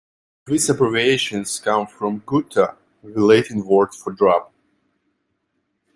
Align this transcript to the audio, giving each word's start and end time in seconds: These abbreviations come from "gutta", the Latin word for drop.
These 0.47 0.67
abbreviations 0.71 1.59
come 1.59 1.85
from 1.85 2.23
"gutta", 2.25 2.75
the 3.03 3.23
Latin 3.23 3.63
word 3.63 3.93
for 3.93 4.11
drop. 4.11 4.51